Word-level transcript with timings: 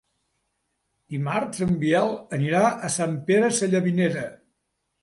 Dimarts 1.15 1.61
en 1.67 1.75
Biel 1.83 2.11
anirà 2.39 2.65
a 2.89 2.93
Sant 2.99 3.15
Pere 3.31 3.55
Sallavinera. 3.61 4.27